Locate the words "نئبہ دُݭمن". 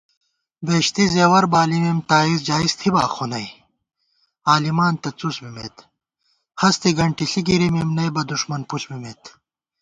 7.97-8.61